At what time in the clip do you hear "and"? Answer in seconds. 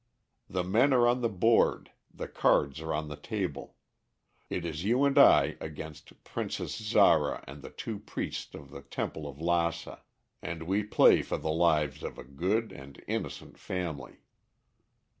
5.05-5.15, 7.47-7.61, 10.41-10.63, 12.71-12.99